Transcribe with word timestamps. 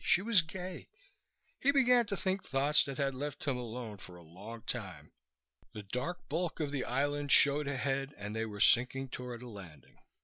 She 0.03 0.23
was 0.23 0.41
gay. 0.41 0.87
He 1.59 1.69
began 1.71 2.07
to 2.07 2.17
think 2.17 2.43
thoughts 2.43 2.83
that 2.85 2.97
had 2.97 3.13
left 3.13 3.43
him 3.45 3.55
alone 3.55 3.97
for 3.97 4.15
a 4.15 4.23
long 4.23 4.63
time. 4.63 5.11
The 5.73 5.83
dark 5.83 6.27
bulk 6.27 6.59
of 6.59 6.71
the 6.71 6.85
island 6.85 7.31
showed 7.31 7.67
ahead 7.67 8.15
and 8.17 8.35
they 8.35 8.47
were 8.47 8.59
sinking 8.59 9.09
toward 9.09 9.43
a 9.43 9.47
landing. 9.47 9.99